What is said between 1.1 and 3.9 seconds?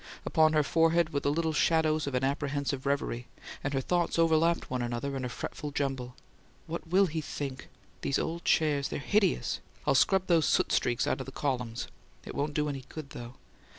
were the little shadows of an apprehensive reverie, and her